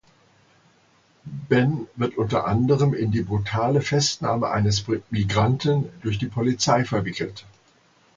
[1.47, 7.45] Ben wird unter anderem in die brutale Festnahme eines Migranten durch die Polizei verwickelt.